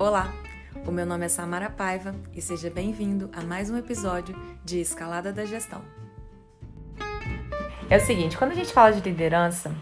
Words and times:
Olá, 0.00 0.32
o 0.86 0.92
meu 0.92 1.04
nome 1.04 1.26
é 1.26 1.28
Samara 1.28 1.68
Paiva 1.68 2.14
e 2.32 2.40
seja 2.40 2.70
bem-vindo 2.70 3.28
a 3.32 3.42
mais 3.42 3.68
um 3.68 3.76
episódio 3.76 4.32
de 4.64 4.80
Escalada 4.80 5.32
da 5.32 5.44
Gestão. 5.44 5.82
É 7.90 7.96
o 7.96 8.00
seguinte, 8.00 8.38
quando 8.38 8.52
a 8.52 8.54
gente 8.54 8.72
fala 8.72 8.92
de 8.92 9.00
liderança, 9.00 9.74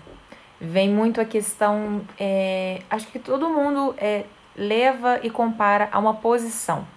vem 0.58 0.88
muito 0.88 1.20
a 1.20 1.24
questão, 1.26 2.00
é, 2.18 2.80
acho 2.88 3.08
que 3.08 3.18
todo 3.18 3.50
mundo 3.50 3.94
é, 3.98 4.24
leva 4.56 5.20
e 5.22 5.28
compara 5.28 5.90
a 5.92 5.98
uma 5.98 6.14
posição. 6.14 6.88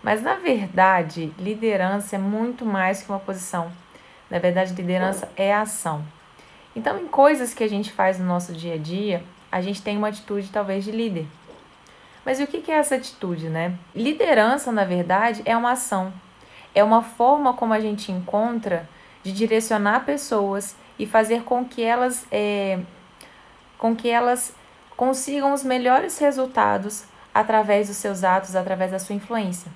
Mas 0.00 0.22
na 0.22 0.36
verdade, 0.36 1.34
liderança 1.40 2.14
é 2.14 2.18
muito 2.20 2.64
mais 2.64 3.02
que 3.02 3.10
uma 3.10 3.18
posição. 3.18 3.72
Na 4.30 4.38
verdade, 4.38 4.72
liderança 4.72 5.28
é 5.36 5.52
ação. 5.52 6.04
Então, 6.76 6.96
em 6.96 7.08
coisas 7.08 7.52
que 7.52 7.64
a 7.64 7.68
gente 7.68 7.92
faz 7.92 8.20
no 8.20 8.24
nosso 8.24 8.52
dia 8.52 8.74
a 8.74 8.78
dia, 8.78 9.24
a 9.50 9.60
gente 9.60 9.82
tem 9.82 9.96
uma 9.96 10.08
atitude 10.08 10.48
talvez 10.52 10.84
de 10.84 10.92
líder. 10.92 11.26
Mas 12.26 12.40
o 12.40 12.46
que 12.48 12.72
é 12.72 12.74
essa 12.74 12.96
atitude, 12.96 13.48
né? 13.48 13.78
Liderança, 13.94 14.72
na 14.72 14.84
verdade, 14.84 15.42
é 15.44 15.56
uma 15.56 15.70
ação. 15.70 16.12
É 16.74 16.82
uma 16.82 17.00
forma 17.00 17.54
como 17.54 17.72
a 17.72 17.78
gente 17.78 18.10
encontra 18.10 18.88
de 19.22 19.30
direcionar 19.32 20.04
pessoas 20.04 20.74
e 20.98 21.06
fazer 21.06 21.44
com 21.44 21.64
que 21.64 21.84
elas, 21.84 22.26
é, 22.32 22.80
com 23.78 23.94
que 23.94 24.10
elas 24.10 24.52
consigam 24.96 25.52
os 25.52 25.62
melhores 25.62 26.18
resultados 26.18 27.04
através 27.32 27.86
dos 27.86 27.96
seus 27.96 28.24
atos, 28.24 28.56
através 28.56 28.90
da 28.90 28.98
sua 28.98 29.14
influência. 29.14 29.70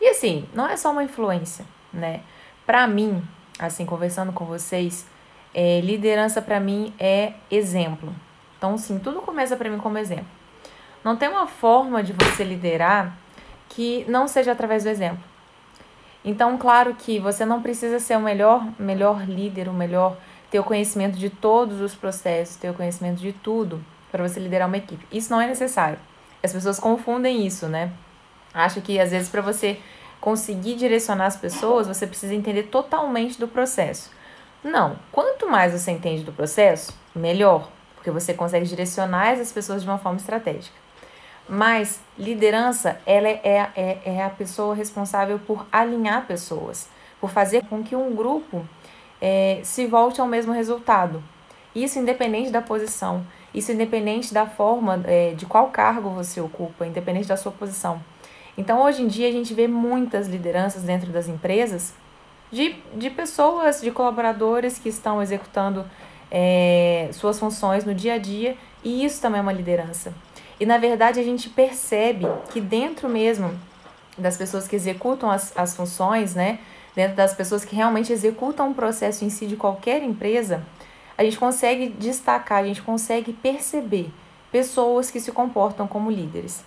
E 0.00 0.08
assim, 0.08 0.48
não 0.52 0.66
é 0.66 0.76
só 0.76 0.90
uma 0.90 1.04
influência, 1.04 1.64
né? 1.92 2.22
Para 2.66 2.88
mim, 2.88 3.22
assim, 3.56 3.86
conversando 3.86 4.32
com 4.32 4.44
vocês, 4.44 5.06
é, 5.54 5.80
liderança 5.80 6.42
para 6.42 6.58
mim 6.58 6.92
é 6.98 7.34
exemplo. 7.48 8.12
Então, 8.58 8.76
sim, 8.76 8.98
tudo 8.98 9.22
começa 9.22 9.56
para 9.56 9.70
mim 9.70 9.78
como 9.78 9.96
exemplo. 9.96 10.43
Não 11.04 11.16
tem 11.16 11.28
uma 11.28 11.46
forma 11.46 12.02
de 12.02 12.14
você 12.14 12.42
liderar 12.42 13.14
que 13.68 14.06
não 14.08 14.26
seja 14.26 14.52
através 14.52 14.84
do 14.84 14.88
exemplo. 14.88 15.22
Então, 16.24 16.56
claro 16.56 16.94
que 16.94 17.18
você 17.18 17.44
não 17.44 17.60
precisa 17.60 18.00
ser 18.00 18.16
o 18.16 18.20
melhor, 18.20 18.66
melhor 18.78 19.28
líder, 19.28 19.68
o 19.68 19.74
melhor, 19.74 20.16
ter 20.50 20.58
o 20.58 20.64
conhecimento 20.64 21.18
de 21.18 21.28
todos 21.28 21.82
os 21.82 21.94
processos, 21.94 22.56
ter 22.56 22.70
o 22.70 22.74
conhecimento 22.74 23.20
de 23.20 23.32
tudo 23.32 23.84
para 24.10 24.26
você 24.26 24.40
liderar 24.40 24.66
uma 24.66 24.78
equipe. 24.78 25.06
Isso 25.12 25.30
não 25.30 25.40
é 25.40 25.46
necessário. 25.46 25.98
As 26.42 26.52
pessoas 26.52 26.78
confundem 26.78 27.46
isso, 27.46 27.66
né? 27.66 27.92
Acho 28.54 28.80
que 28.80 28.98
às 28.98 29.10
vezes 29.10 29.28
para 29.28 29.42
você 29.42 29.78
conseguir 30.20 30.76
direcionar 30.76 31.26
as 31.26 31.36
pessoas, 31.36 31.86
você 31.86 32.06
precisa 32.06 32.34
entender 32.34 32.64
totalmente 32.64 33.38
do 33.38 33.46
processo. 33.46 34.10
Não, 34.62 34.96
quanto 35.12 35.50
mais 35.50 35.72
você 35.72 35.90
entende 35.90 36.22
do 36.22 36.32
processo, 36.32 36.98
melhor, 37.14 37.70
porque 37.94 38.10
você 38.10 38.32
consegue 38.32 38.64
direcionar 38.64 39.32
essas 39.32 39.52
pessoas 39.52 39.82
de 39.82 39.88
uma 39.88 39.98
forma 39.98 40.16
estratégica. 40.16 40.83
Mas 41.48 42.00
liderança, 42.18 42.98
ela 43.04 43.28
é, 43.28 43.70
é, 43.76 43.98
é 44.04 44.24
a 44.24 44.30
pessoa 44.30 44.74
responsável 44.74 45.38
por 45.38 45.66
alinhar 45.70 46.26
pessoas, 46.26 46.88
por 47.20 47.30
fazer 47.30 47.64
com 47.66 47.82
que 47.82 47.94
um 47.94 48.14
grupo 48.14 48.66
é, 49.20 49.60
se 49.62 49.86
volte 49.86 50.20
ao 50.20 50.26
mesmo 50.26 50.52
resultado. 50.52 51.22
Isso 51.74 51.98
independente 51.98 52.50
da 52.50 52.62
posição, 52.62 53.26
isso 53.52 53.72
independente 53.72 54.32
da 54.32 54.46
forma, 54.46 55.02
é, 55.06 55.32
de 55.32 55.44
qual 55.44 55.68
cargo 55.68 56.10
você 56.10 56.40
ocupa, 56.40 56.86
independente 56.86 57.28
da 57.28 57.36
sua 57.36 57.52
posição. 57.52 58.00
Então, 58.56 58.82
hoje 58.82 59.02
em 59.02 59.08
dia, 59.08 59.28
a 59.28 59.32
gente 59.32 59.52
vê 59.52 59.66
muitas 59.66 60.28
lideranças 60.28 60.82
dentro 60.82 61.10
das 61.10 61.28
empresas 61.28 61.92
de, 62.50 62.76
de 62.94 63.10
pessoas, 63.10 63.80
de 63.80 63.90
colaboradores 63.90 64.78
que 64.78 64.88
estão 64.88 65.20
executando 65.20 65.84
é, 66.30 67.08
suas 67.12 67.38
funções 67.38 67.84
no 67.84 67.94
dia 67.94 68.14
a 68.14 68.18
dia, 68.18 68.56
e 68.82 69.04
isso 69.04 69.20
também 69.20 69.40
é 69.40 69.42
uma 69.42 69.52
liderança. 69.52 70.14
E 70.58 70.66
na 70.66 70.78
verdade 70.78 71.20
a 71.20 71.22
gente 71.22 71.48
percebe 71.48 72.26
que 72.50 72.60
dentro 72.60 73.08
mesmo 73.08 73.58
das 74.16 74.36
pessoas 74.36 74.68
que 74.68 74.76
executam 74.76 75.30
as, 75.30 75.56
as 75.56 75.74
funções, 75.74 76.34
né, 76.34 76.60
dentro 76.94 77.16
das 77.16 77.34
pessoas 77.34 77.64
que 77.64 77.74
realmente 77.74 78.12
executam 78.12 78.70
o 78.70 78.74
processo 78.74 79.24
em 79.24 79.30
si 79.30 79.46
de 79.46 79.56
qualquer 79.56 80.02
empresa, 80.02 80.64
a 81.18 81.24
gente 81.24 81.38
consegue 81.38 81.88
destacar, 81.88 82.62
a 82.62 82.66
gente 82.66 82.82
consegue 82.82 83.32
perceber 83.32 84.10
pessoas 84.50 85.10
que 85.10 85.20
se 85.20 85.32
comportam 85.32 85.86
como 85.86 86.10
líderes. 86.10 86.64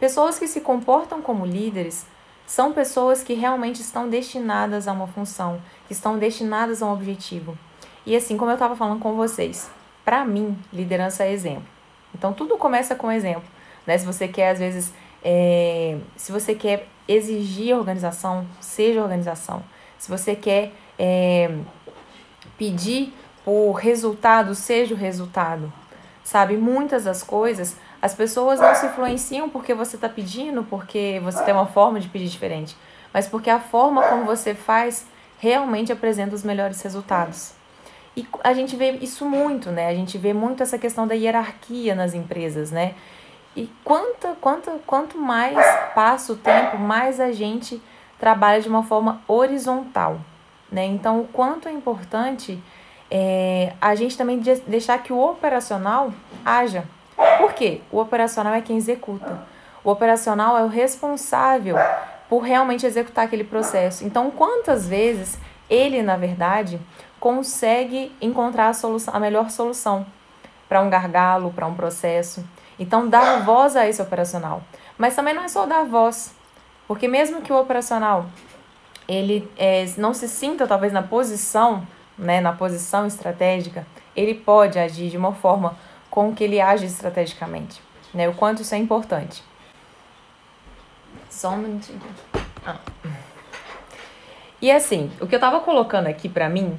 Pessoas 0.00 0.38
que 0.38 0.48
se 0.48 0.60
comportam 0.60 1.22
como 1.22 1.46
líderes 1.46 2.04
são 2.46 2.72
pessoas 2.72 3.22
que 3.22 3.34
realmente 3.34 3.80
estão 3.80 4.08
destinadas 4.08 4.88
a 4.88 4.92
uma 4.92 5.06
função, 5.06 5.62
que 5.86 5.92
estão 5.92 6.18
destinadas 6.18 6.82
a 6.82 6.86
um 6.86 6.92
objetivo. 6.92 7.56
E 8.04 8.16
assim, 8.16 8.36
como 8.36 8.50
eu 8.50 8.54
estava 8.54 8.74
falando 8.74 9.00
com 9.00 9.14
vocês, 9.14 9.70
para 10.04 10.24
mim, 10.24 10.58
liderança 10.72 11.22
é 11.22 11.32
exemplo. 11.32 11.71
Então 12.14 12.32
tudo 12.32 12.56
começa 12.56 12.94
com 12.94 13.10
exemplo. 13.10 13.44
Né? 13.86 13.98
Se 13.98 14.06
você 14.06 14.28
quer, 14.28 14.50
às 14.50 14.58
vezes, 14.58 14.92
é, 15.24 15.98
se 16.16 16.32
você 16.32 16.54
quer 16.54 16.86
exigir 17.06 17.76
organização, 17.76 18.46
seja 18.60 19.02
organização. 19.02 19.62
Se 19.98 20.10
você 20.10 20.34
quer 20.34 20.72
é, 20.98 21.50
pedir 22.56 23.12
por 23.44 23.72
resultado, 23.72 24.54
seja 24.54 24.94
o 24.94 24.98
resultado. 24.98 25.72
Sabe, 26.24 26.56
muitas 26.56 27.04
das 27.04 27.22
coisas, 27.22 27.76
as 28.00 28.14
pessoas 28.14 28.60
não 28.60 28.74
se 28.74 28.86
influenciam 28.86 29.48
porque 29.48 29.74
você 29.74 29.96
está 29.96 30.08
pedindo, 30.08 30.62
porque 30.62 31.20
você 31.22 31.42
tem 31.42 31.52
uma 31.52 31.66
forma 31.66 31.98
de 31.98 32.08
pedir 32.08 32.28
diferente, 32.28 32.76
mas 33.12 33.26
porque 33.26 33.50
a 33.50 33.58
forma 33.58 34.02
como 34.04 34.24
você 34.24 34.54
faz 34.54 35.04
realmente 35.38 35.92
apresenta 35.92 36.34
os 36.34 36.44
melhores 36.44 36.80
resultados. 36.80 37.54
E 38.16 38.26
a 38.44 38.52
gente 38.52 38.76
vê 38.76 38.92
isso 38.92 39.24
muito, 39.24 39.70
né? 39.70 39.88
A 39.88 39.94
gente 39.94 40.18
vê 40.18 40.32
muito 40.32 40.62
essa 40.62 40.78
questão 40.78 41.06
da 41.06 41.14
hierarquia 41.14 41.94
nas 41.94 42.14
empresas, 42.14 42.70
né? 42.70 42.94
E 43.56 43.70
quanto, 43.84 44.28
quanto, 44.40 44.70
quanto 44.86 45.18
mais 45.18 45.56
passa 45.94 46.32
o 46.32 46.36
tempo, 46.36 46.78
mais 46.78 47.20
a 47.20 47.32
gente 47.32 47.80
trabalha 48.18 48.60
de 48.60 48.68
uma 48.68 48.82
forma 48.82 49.20
horizontal, 49.26 50.20
né? 50.70 50.84
Então, 50.84 51.20
o 51.20 51.28
quanto 51.28 51.68
é 51.68 51.72
importante 51.72 52.62
é, 53.10 53.74
a 53.80 53.94
gente 53.94 54.16
também 54.16 54.40
deixar 54.66 55.02
que 55.02 55.12
o 55.12 55.18
operacional 55.18 56.12
haja. 56.44 56.84
Por 57.38 57.52
quê? 57.52 57.82
O 57.90 57.98
operacional 57.98 58.54
é 58.54 58.62
quem 58.62 58.76
executa. 58.76 59.46
O 59.84 59.90
operacional 59.90 60.56
é 60.56 60.62
o 60.62 60.68
responsável 60.68 61.76
por 62.28 62.40
realmente 62.40 62.86
executar 62.86 63.26
aquele 63.26 63.44
processo. 63.44 64.04
Então, 64.04 64.30
quantas 64.30 64.88
vezes 64.88 65.38
ele, 65.68 66.02
na 66.02 66.16
verdade, 66.16 66.80
consegue 67.22 68.10
encontrar 68.20 68.66
a, 68.66 68.74
solução, 68.74 69.14
a 69.14 69.20
melhor 69.20 69.48
solução 69.48 70.04
para 70.68 70.80
um 70.80 70.90
gargalo, 70.90 71.52
para 71.52 71.68
um 71.68 71.74
processo. 71.74 72.44
Então, 72.80 73.08
dar 73.08 73.44
voz 73.44 73.76
a 73.76 73.88
esse 73.88 74.02
operacional. 74.02 74.60
Mas 74.98 75.14
também 75.14 75.32
não 75.32 75.44
é 75.44 75.48
só 75.48 75.64
dar 75.64 75.84
voz, 75.84 76.34
porque 76.88 77.06
mesmo 77.06 77.40
que 77.40 77.52
o 77.52 77.60
operacional 77.60 78.26
ele 79.06 79.48
é, 79.56 79.84
não 79.98 80.12
se 80.12 80.26
sinta 80.26 80.66
talvez 80.66 80.92
na 80.92 81.00
posição, 81.00 81.86
né, 82.18 82.40
na 82.40 82.52
posição 82.52 83.06
estratégica, 83.06 83.86
ele 84.16 84.34
pode 84.34 84.76
agir 84.76 85.08
de 85.08 85.16
uma 85.16 85.32
forma 85.32 85.78
com 86.10 86.34
que 86.34 86.42
ele 86.42 86.60
age 86.60 86.86
estrategicamente, 86.86 87.80
né? 88.12 88.28
O 88.28 88.34
quanto 88.34 88.62
isso 88.62 88.74
é 88.74 88.78
importante. 88.78 89.44
Só 91.30 91.50
um 91.50 91.58
minutinho. 91.58 92.00
Ah. 92.66 92.78
E 94.60 94.72
assim, 94.72 95.12
o 95.20 95.26
que 95.28 95.36
eu 95.36 95.40
tava 95.40 95.60
colocando 95.60 96.08
aqui 96.08 96.28
para 96.28 96.48
mim 96.48 96.76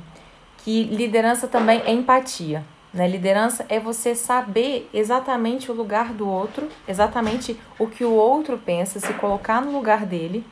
que 0.64 0.84
liderança 0.84 1.48
também 1.48 1.82
é 1.86 1.92
empatia. 1.92 2.64
Né? 2.94 3.08
Liderança 3.08 3.66
é 3.68 3.80
você 3.80 4.16
saber 4.16 4.90
exatamente 4.94 5.70
o 5.70 5.74
lugar 5.74 6.14
do 6.14 6.28
outro, 6.28 6.70
exatamente 6.88 7.60
o 7.78 7.88
que 7.88 8.06
o 8.06 8.14
outro 8.14 8.58
pensa, 8.58 9.00
se 9.00 9.14
colocar 9.16 9.62
no 9.62 9.72
lugar 9.72 10.06
dele 10.06 10.46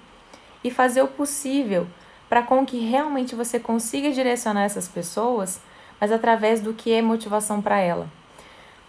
e 0.64 0.70
fazer 0.70 1.02
o 1.02 1.08
possível 1.08 1.88
para 2.28 2.42
com 2.42 2.66
que 2.66 2.80
realmente 2.80 3.36
você 3.36 3.60
consiga 3.60 4.12
direcionar 4.12 4.64
essas 4.64 4.88
pessoas, 4.88 5.62
mas 6.00 6.12
através 6.12 6.60
do 6.62 6.74
que 6.74 6.92
é 6.92 7.02
motivação 7.02 7.62
para 7.62 7.80
ela. 7.80 8.08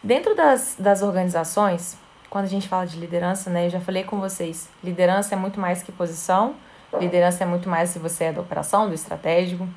Dentro 0.03 0.35
das, 0.35 0.77
das 0.79 1.03
organizações, 1.03 1.97
quando 2.31 2.47
a 2.47 2.49
gente 2.49 2.69
fala 2.69 2.87
de 2.87 2.99
liderança, 2.99 3.51
né, 3.51 3.67
eu 3.67 3.71
já 3.71 3.81
falei 3.81 4.03
com 4.05 4.19
vocês, 4.19 4.69
liderança 4.83 5.35
é 5.35 5.39
muito 5.39 5.61
mais 5.61 5.83
que 5.83 5.93
posição, 5.93 6.55
liderança 6.99 7.45
é 7.45 7.47
muito 7.47 7.69
mais 7.69 7.91
se 7.91 7.99
você 7.99 8.25
é 8.25 8.33
da 8.33 8.41
operação, 8.41 8.89
do 8.89 8.95
estratégico, 8.95 9.69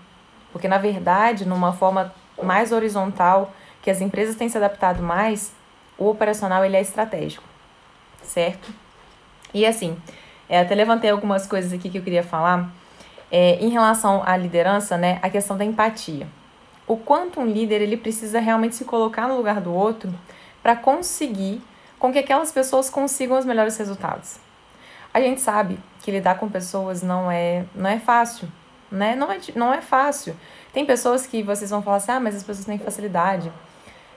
porque, 0.55 0.69
na 0.69 0.77
verdade, 0.77 1.45
numa 1.45 1.73
forma 1.73 2.15
mais 2.41 2.71
horizontal, 2.71 3.53
que 3.81 3.91
as 3.91 3.99
empresas 3.99 4.37
têm 4.37 4.47
se 4.47 4.55
adaptado 4.55 5.03
mais, 5.03 5.51
o 5.97 6.09
operacional 6.09 6.63
ele 6.63 6.77
é 6.77 6.81
estratégico, 6.81 7.43
certo? 8.23 8.73
E 9.53 9.65
assim, 9.65 9.97
é, 10.47 10.61
até 10.61 10.73
levantei 10.73 11.09
algumas 11.09 11.45
coisas 11.45 11.73
aqui 11.73 11.89
que 11.89 11.97
eu 11.97 12.01
queria 12.01 12.23
falar. 12.23 12.69
É, 13.29 13.55
em 13.55 13.67
relação 13.67 14.23
à 14.25 14.37
liderança, 14.37 14.97
né, 14.97 15.19
a 15.21 15.29
questão 15.29 15.57
da 15.57 15.65
empatia. 15.65 16.25
O 16.87 16.95
quanto 16.95 17.41
um 17.41 17.45
líder 17.45 17.81
ele 17.81 17.97
precisa 17.97 18.39
realmente 18.39 18.75
se 18.75 18.85
colocar 18.85 19.27
no 19.27 19.35
lugar 19.35 19.59
do 19.59 19.73
outro 19.73 20.09
para 20.63 20.73
conseguir 20.73 21.61
com 21.99 22.13
que 22.13 22.19
aquelas 22.19 22.53
pessoas 22.53 22.89
consigam 22.89 23.37
os 23.37 23.43
melhores 23.43 23.75
resultados. 23.75 24.37
A 25.13 25.19
gente 25.19 25.41
sabe 25.41 25.77
que 26.01 26.11
lidar 26.11 26.39
com 26.39 26.47
pessoas 26.47 27.01
não 27.01 27.29
é, 27.29 27.65
não 27.75 27.89
é 27.89 27.99
fácil, 27.99 28.47
né? 28.95 29.15
Não 29.15 29.31
é, 29.31 29.39
não 29.55 29.73
é 29.73 29.81
fácil. 29.81 30.35
Tem 30.73 30.85
pessoas 30.85 31.25
que 31.25 31.43
vocês 31.43 31.69
vão 31.69 31.81
falar 31.81 31.97
assim, 31.97 32.11
ah, 32.11 32.19
mas 32.19 32.35
as 32.35 32.43
pessoas 32.43 32.65
têm 32.65 32.77
facilidade. 32.77 33.51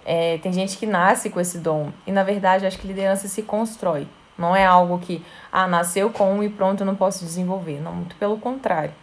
É, 0.05 0.39
tem 0.39 0.53
gente 0.53 0.79
que 0.79 0.87
nasce 0.87 1.31
com 1.31 1.41
esse 1.41 1.59
dom. 1.59 1.93
E 2.07 2.13
na 2.13 2.23
verdade, 2.23 2.67
acho 2.67 2.79
que 2.79 2.87
liderança 2.87 3.29
se 3.29 3.43
constrói. 3.43 4.09
Não 4.39 4.55
é 4.55 4.65
algo 4.65 4.99
que, 4.99 5.25
ah, 5.53 5.67
nasceu 5.67 6.11
com 6.11 6.43
e 6.43 6.49
pronto, 6.49 6.81
eu 6.81 6.87
não 6.87 6.95
posso 6.95 7.25
desenvolver. 7.25 7.81
Não, 7.81 7.93
muito 7.93 8.17
pelo 8.17 8.39
contrário. 8.39 8.95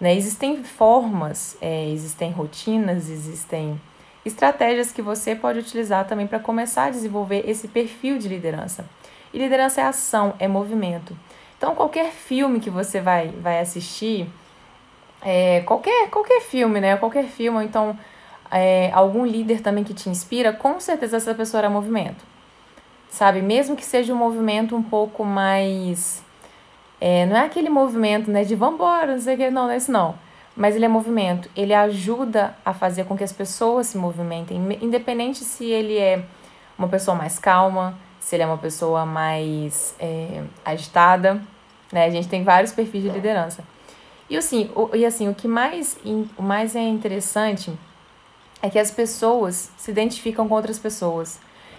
Né? 0.00 0.14
Existem 0.14 0.62
formas, 0.62 1.56
é, 1.60 1.88
existem 1.88 2.30
rotinas, 2.30 3.08
existem 3.08 3.80
estratégias 4.24 4.90
que 4.90 5.02
você 5.02 5.34
pode 5.34 5.58
utilizar 5.58 6.06
também 6.06 6.26
para 6.26 6.38
começar 6.38 6.84
a 6.84 6.90
desenvolver 6.90 7.48
esse 7.48 7.68
perfil 7.68 8.18
de 8.18 8.28
liderança. 8.28 8.84
E 9.32 9.38
liderança 9.38 9.80
é 9.80 9.84
ação, 9.84 10.34
é 10.38 10.48
movimento. 10.48 11.16
Então, 11.56 11.74
qualquer 11.74 12.10
filme 12.10 12.60
que 12.60 12.70
você 12.70 13.00
vai, 13.00 13.28
vai 13.28 13.60
assistir, 13.60 14.28
é, 15.24 15.62
qualquer, 15.62 16.10
qualquer 16.10 16.40
filme, 16.40 16.80
né? 16.80 16.96
Qualquer 16.96 17.24
filme, 17.24 17.58
ou 17.58 17.64
então 17.64 17.98
é, 18.50 18.90
algum 18.92 19.24
líder 19.24 19.60
também 19.60 19.82
que 19.82 19.94
te 19.94 20.08
inspira, 20.08 20.52
com 20.52 20.78
certeza 20.78 21.16
essa 21.16 21.34
pessoa 21.34 21.60
era 21.62 21.70
movimento 21.70 22.34
sabe? 23.14 23.40
Mesmo 23.40 23.76
que 23.76 23.84
seja 23.84 24.12
um 24.12 24.16
movimento 24.16 24.74
um 24.76 24.82
pouco 24.82 25.24
mais. 25.24 26.22
É, 27.00 27.24
não 27.26 27.36
é 27.36 27.44
aquele 27.44 27.68
movimento, 27.68 28.30
né, 28.30 28.44
de 28.44 28.54
vambora, 28.54 29.12
não 29.12 29.20
sei 29.20 29.34
o 29.34 29.38
que, 29.38 29.50
não, 29.50 29.64
não 29.64 29.70
é 29.70 29.76
isso 29.76 29.92
não. 29.92 30.14
Mas 30.56 30.76
ele 30.76 30.84
é 30.84 30.88
movimento, 30.88 31.48
ele 31.56 31.74
ajuda 31.74 32.56
a 32.64 32.72
fazer 32.72 33.04
com 33.04 33.16
que 33.16 33.24
as 33.24 33.32
pessoas 33.32 33.88
se 33.88 33.98
movimentem, 33.98 34.56
independente 34.80 35.40
se 35.44 35.64
ele 35.64 35.98
é 35.98 36.24
uma 36.78 36.88
pessoa 36.88 37.16
mais 37.16 37.38
calma, 37.38 37.98
se 38.20 38.36
ele 38.36 38.44
é 38.44 38.46
uma 38.46 38.58
pessoa 38.58 39.04
mais 39.04 39.94
é, 39.98 40.42
agitada, 40.64 41.40
né? 41.92 42.06
A 42.06 42.10
gente 42.10 42.28
tem 42.28 42.42
vários 42.42 42.72
perfis 42.72 43.02
de 43.02 43.10
liderança. 43.10 43.64
E 44.34 44.36
assim, 44.36 44.68
o, 44.74 44.96
e 44.96 45.06
assim, 45.06 45.28
o 45.28 45.34
que 45.34 45.46
mais, 45.46 45.96
o 46.36 46.42
mais 46.42 46.74
é 46.74 46.82
interessante 46.82 47.72
é 48.60 48.68
que 48.68 48.80
as 48.80 48.90
pessoas 48.90 49.70
se 49.76 49.92
identificam 49.92 50.48
com 50.48 50.56
outras 50.56 50.76
pessoas. 50.76 51.38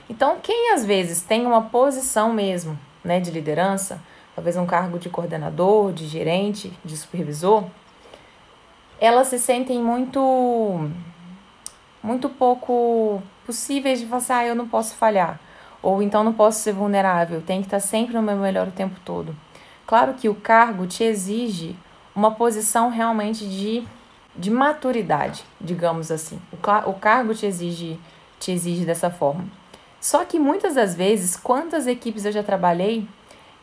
Então, 0.10 0.38
quem 0.42 0.72
às 0.72 0.86
vezes 0.86 1.22
tem 1.22 1.46
uma 1.46 1.64
posição 1.64 2.32
mesmo 2.32 2.80
né, 3.04 3.20
de 3.20 3.30
liderança, 3.30 4.02
talvez 4.34 4.56
um 4.56 4.66
cargo 4.66 4.98
de 4.98 5.10
coordenador, 5.10 5.92
de 5.92 6.08
gerente, 6.08 6.72
de 6.86 6.96
supervisor, 6.96 7.66
elas 9.02 9.28
se 9.28 9.38
sentem 9.38 9.84
muito 9.84 10.90
muito 12.02 12.30
pouco 12.30 13.22
possíveis 13.46 14.00
de 14.00 14.06
falar 14.06 14.18
assim, 14.20 14.34
ah, 14.34 14.46
eu 14.46 14.56
não 14.56 14.70
posso 14.70 14.96
falhar, 14.96 15.42
ou 15.84 16.02
então 16.02 16.24
não 16.24 16.32
posso 16.32 16.62
ser 16.62 16.72
vulnerável, 16.72 17.42
tem 17.42 17.60
que 17.60 17.68
estar 17.68 17.82
sempre 17.82 18.14
no 18.14 18.22
meu 18.22 18.38
melhor 18.38 18.70
o 18.70 18.72
tempo 18.72 18.98
todo. 19.04 19.36
Claro 19.86 20.14
que 20.14 20.30
o 20.30 20.36
cargo 20.36 20.88
te 20.88 21.04
exige 21.04 21.76
uma 22.16 22.32
posição 22.32 22.90
realmente 22.90 23.46
de, 23.48 23.86
de 24.36 24.50
maturidade, 24.50 25.44
digamos 25.60 26.12
assim. 26.12 26.40
O, 26.52 26.90
o 26.90 26.94
cargo 26.94 27.34
te 27.34 27.46
exige, 27.46 28.00
te 28.40 28.52
exige 28.52 28.86
dessa 28.86 29.10
forma. 29.10 29.46
Só 30.00 30.24
que 30.24 30.40
muitas 30.40 30.76
das 30.76 30.96
vezes, 30.96 31.36
quantas 31.36 31.88
equipes 31.88 32.26
eu 32.26 32.32
já 32.32 32.44
trabalhei 32.44 33.08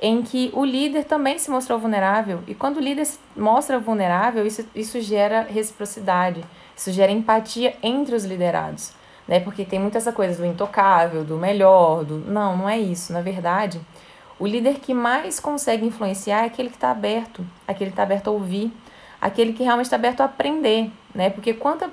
em 0.00 0.20
que 0.20 0.50
o 0.52 0.64
líder 0.64 1.04
também 1.04 1.38
se 1.38 1.48
mostrou 1.48 1.78
vulnerável, 1.78 2.40
e 2.48 2.54
quando 2.56 2.78
o 2.78 2.80
líder 2.80 3.04
se 3.04 3.20
mostra 3.36 3.78
vulnerável, 3.78 4.44
isso, 4.44 4.66
isso 4.74 5.00
gera 5.00 5.42
reciprocidade, 5.42 6.44
isso 6.76 6.90
gera 6.90 7.12
empatia 7.12 7.76
entre 7.80 8.16
os 8.16 8.24
liderados, 8.24 8.92
né? 9.28 9.38
Porque 9.38 9.64
tem 9.64 9.78
muita 9.78 9.98
essa 9.98 10.10
coisa 10.10 10.36
do 10.36 10.44
intocável, 10.44 11.22
do 11.22 11.36
melhor, 11.36 12.04
do. 12.04 12.18
Não, 12.18 12.56
não 12.56 12.68
é 12.68 12.76
isso. 12.76 13.12
Na 13.12 13.20
verdade, 13.20 13.80
o 14.38 14.46
líder 14.46 14.80
que 14.80 14.94
mais 14.94 15.38
consegue 15.38 15.86
influenciar 15.86 16.42
é 16.42 16.46
aquele 16.46 16.68
que 16.68 16.76
está 16.76 16.90
aberto, 16.90 17.44
aquele 17.66 17.90
que 17.90 17.94
está 17.94 18.02
aberto 18.02 18.28
a 18.28 18.30
ouvir, 18.30 18.72
aquele 19.20 19.52
que 19.52 19.62
realmente 19.62 19.86
está 19.86 19.96
aberto 19.96 20.20
a 20.20 20.24
aprender, 20.24 20.90
né? 21.14 21.30
Porque 21.30 21.54
quanta, 21.54 21.90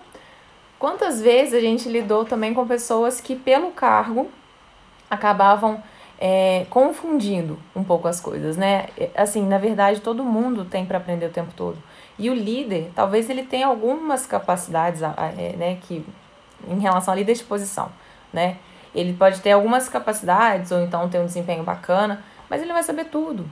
quantas 0.77 1.21
vezes 1.21 1.53
a 1.53 1.59
gente 1.59 1.87
lidou 1.87 2.25
também 2.25 2.53
com 2.53 2.65
pessoas 2.67 3.21
que, 3.21 3.35
pelo 3.35 3.71
cargo, 3.71 4.29
acabavam 5.09 5.81
é, 6.19 6.65
confundindo 6.69 7.57
um 7.75 7.83
pouco 7.83 8.07
as 8.07 8.19
coisas, 8.19 8.57
né? 8.57 8.87
Assim, 9.15 9.45
na 9.45 9.57
verdade, 9.57 10.01
todo 10.01 10.23
mundo 10.23 10.65
tem 10.65 10.85
para 10.85 10.97
aprender 10.97 11.27
o 11.27 11.29
tempo 11.29 11.53
todo. 11.55 11.77
E 12.17 12.29
o 12.29 12.33
líder, 12.33 12.91
talvez 12.93 13.29
ele 13.29 13.43
tenha 13.43 13.67
algumas 13.67 14.25
capacidades, 14.25 15.01
é, 15.01 15.55
né, 15.55 15.77
que 15.81 16.05
em 16.67 16.79
relação 16.79 17.13
à 17.13 17.17
líder 17.17 17.35
de 17.35 17.43
posição, 17.43 17.89
né? 18.33 18.57
Ele 18.93 19.13
pode 19.13 19.41
ter 19.41 19.51
algumas 19.51 19.87
capacidades 19.87 20.71
ou 20.71 20.81
então 20.81 21.09
ter 21.09 21.19
um 21.19 21.25
desempenho 21.25 21.63
bacana, 21.63 22.23
mas 22.49 22.61
ele 22.61 22.73
vai 22.73 22.83
saber 22.83 23.05
tudo. 23.05 23.49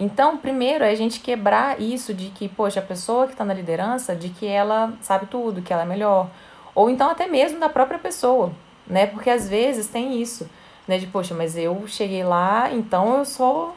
Então, 0.00 0.36
primeiro 0.36 0.84
é 0.84 0.90
a 0.90 0.94
gente 0.94 1.20
quebrar 1.20 1.80
isso 1.80 2.14
de 2.14 2.28
que, 2.30 2.48
poxa, 2.48 2.80
a 2.80 2.82
pessoa 2.82 3.26
que 3.26 3.32
está 3.32 3.44
na 3.44 3.54
liderança, 3.54 4.14
de 4.14 4.28
que 4.28 4.46
ela 4.46 4.92
sabe 5.00 5.26
tudo, 5.26 5.62
que 5.62 5.72
ela 5.72 5.82
é 5.82 5.86
melhor. 5.86 6.28
Ou 6.74 6.88
então 6.88 7.10
até 7.10 7.26
mesmo 7.26 7.58
da 7.58 7.68
própria 7.68 7.98
pessoa, 7.98 8.52
né? 8.86 9.06
Porque 9.06 9.28
às 9.28 9.48
vezes 9.48 9.88
tem 9.88 10.20
isso 10.20 10.48
né? 10.88 10.96
De, 10.96 11.06
poxa, 11.06 11.34
mas 11.34 11.56
eu 11.56 11.86
cheguei 11.86 12.24
lá, 12.24 12.72
então 12.72 13.18
eu 13.18 13.24
sou, 13.26 13.76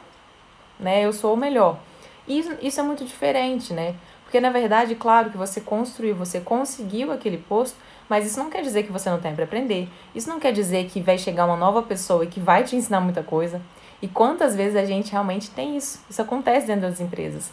né? 0.80 1.04
Eu 1.04 1.12
sou 1.12 1.34
o 1.34 1.36
melhor. 1.36 1.78
E 2.26 2.38
isso, 2.62 2.80
é 2.80 2.82
muito 2.82 3.04
diferente, 3.04 3.74
né? 3.74 3.94
Porque, 4.24 4.40
na 4.40 4.48
verdade, 4.48 4.94
claro 4.94 5.28
que 5.28 5.36
você 5.36 5.60
construiu, 5.60 6.14
você 6.14 6.40
conseguiu 6.40 7.12
aquele 7.12 7.36
posto, 7.36 7.76
mas 8.08 8.26
isso 8.26 8.38
não 8.38 8.50
quer 8.50 8.62
dizer 8.62 8.82
que 8.82 8.92
você 8.92 9.08
não 9.10 9.20
tem 9.20 9.34
para 9.34 9.44
aprender. 9.44 9.88
Isso 10.14 10.28
não 10.28 10.38
quer 10.38 10.52
dizer 10.52 10.86
que 10.86 11.00
vai 11.00 11.18
chegar 11.18 11.46
uma 11.46 11.56
nova 11.56 11.82
pessoa 11.82 12.24
e 12.24 12.26
que 12.26 12.40
vai 12.40 12.64
te 12.64 12.76
ensinar 12.76 13.00
muita 13.00 13.22
coisa. 13.22 13.60
E 14.00 14.08
quantas 14.08 14.54
vezes 14.54 14.76
a 14.76 14.84
gente 14.84 15.12
realmente 15.12 15.50
tem 15.50 15.76
isso? 15.76 16.00
Isso 16.10 16.20
acontece 16.20 16.66
dentro 16.66 16.82
das 16.82 17.00
empresas. 17.00 17.52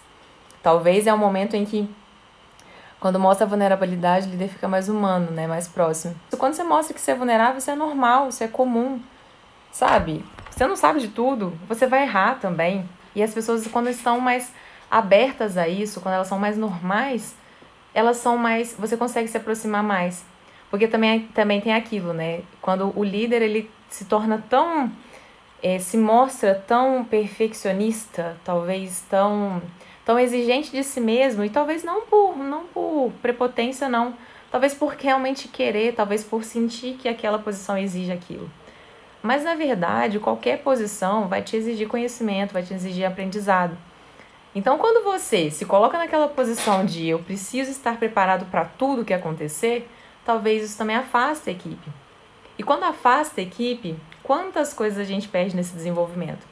Talvez 0.62 1.08
é 1.08 1.14
um 1.14 1.18
momento 1.18 1.56
em 1.56 1.66
que, 1.66 1.90
quando 3.00 3.20
mostra 3.20 3.46
a 3.46 3.50
vulnerabilidade, 3.50 4.28
o 4.28 4.32
líder 4.32 4.50
fica 4.50 4.68
mais 4.68 4.90
humano, 4.90 5.32
né? 5.32 5.48
mais 5.48 5.68
próximo. 5.68 6.16
Quando 6.38 6.54
você 6.54 6.64
mostra 6.64 6.94
que 6.94 7.00
você 7.00 7.12
é 7.12 7.16
vulnerável, 7.16 7.60
isso 7.60 7.72
é 7.72 7.76
normal, 7.76 8.30
isso 8.30 8.44
é 8.44 8.48
comum 8.48 9.00
sabe? 9.72 10.24
Você 10.50 10.66
não 10.68 10.76
sabe 10.76 11.00
de 11.00 11.08
tudo, 11.10 11.58
você 11.68 11.88
vai 11.88 12.04
errar 12.04 12.40
também. 12.40 12.88
E 13.16 13.24
as 13.24 13.34
pessoas, 13.34 13.66
quando 13.68 13.90
estão 13.90 14.20
mais 14.20 14.52
abertas 14.90 15.58
a 15.58 15.68
isso, 15.68 16.02
quando 16.02 16.16
elas 16.16 16.28
são 16.28 16.40
mais 16.40 16.58
normais, 16.58 17.36
elas 17.94 18.18
são 18.18 18.38
mais. 18.38 18.76
Você 18.78 18.98
consegue 18.98 19.28
se 19.28 19.38
aproximar 19.38 19.84
mais. 19.84 20.26
Porque 20.70 20.88
também, 20.88 21.22
também 21.34 21.60
tem 21.60 21.74
aquilo, 21.74 22.14
né? 22.14 22.42
Quando 22.62 22.94
o 22.98 23.04
líder 23.04 23.42
ele 23.42 23.70
se 23.90 24.06
torna 24.06 24.44
tão. 24.50 24.92
É, 25.62 25.78
se 25.78 25.98
mostra 25.98 26.56
tão 26.56 27.04
perfeccionista, 27.04 28.38
talvez 28.46 29.04
tão, 29.10 29.62
tão 30.06 30.18
exigente 30.18 30.72
de 30.72 30.84
si 30.86 31.02
mesmo, 31.02 31.44
e 31.44 31.50
talvez 31.50 31.84
não 31.84 32.02
por, 32.02 32.38
não 32.38 32.64
por 32.66 33.12
prepotência, 33.22 33.90
não. 33.90 34.14
Talvez 34.50 34.74
por 34.74 34.94
realmente 34.94 35.50
querer, 35.50 35.94
talvez 35.94 36.24
por 36.24 36.46
sentir 36.46 36.94
que 36.94 37.10
aquela 37.10 37.38
posição 37.38 37.78
exige 37.78 38.12
aquilo. 38.12 38.50
Mas 39.22 39.44
na 39.44 39.54
verdade, 39.54 40.18
qualquer 40.18 40.60
posição 40.60 41.28
vai 41.28 41.42
te 41.42 41.58
exigir 41.58 41.88
conhecimento, 41.88 42.54
vai 42.54 42.64
te 42.64 42.74
exigir 42.74 43.06
aprendizado. 43.06 43.78
Então, 44.56 44.78
quando 44.78 45.04
você 45.04 45.52
se 45.52 45.66
coloca 45.66 45.98
naquela 45.98 46.28
posição 46.28 46.86
de 46.86 47.08
eu 47.08 47.20
preciso 47.20 47.70
estar 47.70 47.98
preparado 47.98 48.46
para 48.46 48.66
tudo 48.66 49.06
que 49.06 49.14
acontecer, 49.14 49.88
talvez 50.30 50.64
isso 50.64 50.78
também 50.78 50.96
afaste 50.96 51.50
a 51.50 51.54
equipe. 51.54 51.90
E 52.56 52.62
quando 52.62 52.84
afasta 52.84 53.42
a 53.42 53.44
equipe, 53.44 53.98
quantas 54.22 54.76
coisas 54.76 55.00
a 55.00 55.04
gente 55.04 55.28
perde 55.28 55.56
nesse 55.56 55.74
desenvolvimento? 55.74 56.46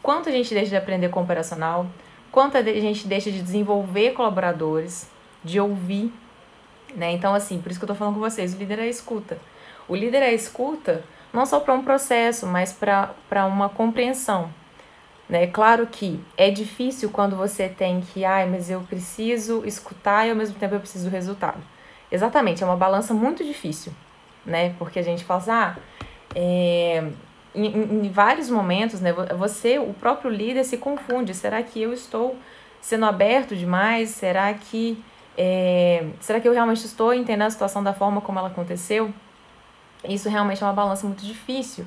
Quanto 0.00 0.28
a 0.28 0.32
gente 0.32 0.54
deixa 0.54 0.70
de 0.70 0.76
aprender 0.76 1.08
com 1.08 1.18
o 1.18 1.24
operacional? 1.24 1.88
Quanto 2.30 2.56
a 2.56 2.62
gente 2.62 3.08
deixa 3.08 3.28
de 3.32 3.42
desenvolver 3.42 4.12
colaboradores, 4.12 5.10
de 5.42 5.58
ouvir, 5.58 6.12
né? 6.94 7.10
Então, 7.10 7.34
assim, 7.34 7.60
por 7.60 7.68
isso 7.68 7.80
que 7.80 7.84
eu 7.84 7.88
tô 7.88 7.96
falando 7.96 8.14
com 8.14 8.20
vocês, 8.20 8.54
o 8.54 8.58
líder 8.58 8.78
é 8.78 8.82
a 8.82 8.86
escuta. 8.86 9.38
O 9.88 9.96
líder 9.96 10.22
é 10.22 10.26
a 10.26 10.32
escuta 10.32 11.02
não 11.32 11.44
só 11.44 11.58
para 11.58 11.74
um 11.74 11.82
processo, 11.82 12.46
mas 12.46 12.72
para 12.72 13.44
uma 13.44 13.68
compreensão. 13.68 14.54
Né? 15.28 15.48
Claro 15.48 15.88
que 15.88 16.24
é 16.36 16.48
difícil 16.48 17.10
quando 17.10 17.34
você 17.34 17.68
tem 17.68 18.02
que, 18.02 18.24
ai, 18.24 18.48
mas 18.48 18.70
eu 18.70 18.82
preciso 18.82 19.64
escutar 19.66 20.28
e 20.28 20.30
ao 20.30 20.36
mesmo 20.36 20.56
tempo 20.56 20.76
eu 20.76 20.80
preciso 20.80 21.10
do 21.10 21.12
resultado. 21.12 21.74
Exatamente, 22.10 22.62
é 22.62 22.66
uma 22.66 22.76
balança 22.76 23.12
muito 23.12 23.44
difícil, 23.44 23.92
né? 24.44 24.74
Porque 24.78 24.98
a 24.98 25.02
gente 25.02 25.24
fala 25.24 25.40
assim, 25.40 25.50
ah, 25.50 25.76
é, 26.34 27.10
em, 27.54 27.66
em, 28.06 28.10
vários 28.10 28.50
momentos, 28.50 29.00
né, 29.00 29.12
você, 29.12 29.78
o 29.78 29.94
próprio 29.94 30.30
líder, 30.30 30.64
se 30.64 30.76
confunde. 30.76 31.34
Será 31.34 31.62
que 31.62 31.80
eu 31.80 31.92
estou 31.92 32.36
sendo 32.80 33.06
aberto 33.06 33.56
demais? 33.56 34.10
Será 34.10 34.52
que, 34.54 35.02
é, 35.36 36.06
será 36.20 36.38
que 36.38 36.46
eu 36.46 36.52
realmente 36.52 36.84
estou 36.84 37.14
entendendo 37.14 37.46
a 37.46 37.50
situação 37.50 37.82
da 37.82 37.92
forma 37.92 38.20
como 38.20 38.38
ela 38.38 38.48
aconteceu? 38.48 39.12
Isso 40.04 40.28
realmente 40.28 40.62
é 40.62 40.66
uma 40.66 40.72
balança 40.72 41.06
muito 41.06 41.24
difícil. 41.24 41.86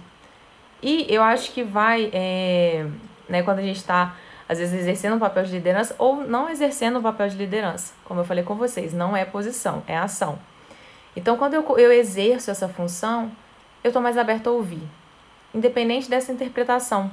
E 0.81 1.05
eu 1.09 1.21
acho 1.21 1.51
que 1.51 1.63
vai, 1.63 2.09
é, 2.11 2.87
né, 3.27 3.43
quando 3.43 3.59
a 3.59 3.63
gente 3.63 3.77
está, 3.77 4.15
às 4.49 4.57
vezes, 4.57 4.81
exercendo 4.81 5.15
um 5.15 5.19
papel 5.19 5.43
de 5.43 5.51
liderança 5.51 5.95
ou 5.97 6.17
não 6.17 6.49
exercendo 6.49 6.99
um 6.99 7.01
papel 7.01 7.29
de 7.29 7.37
liderança. 7.37 7.93
Como 8.03 8.19
eu 8.19 8.25
falei 8.25 8.43
com 8.43 8.55
vocês, 8.55 8.93
não 8.93 9.15
é 9.15 9.23
posição, 9.23 9.83
é 9.87 9.95
ação. 9.95 10.37
Então, 11.15 11.37
quando 11.37 11.53
eu, 11.53 11.63
eu 11.77 11.91
exerço 11.91 12.51
essa 12.51 12.67
função, 12.67 13.31
eu 13.83 13.89
estou 13.89 14.01
mais 14.01 14.17
aberta 14.17 14.49
a 14.49 14.53
ouvir, 14.53 14.81
independente 15.53 16.09
dessa 16.09 16.31
interpretação, 16.31 17.09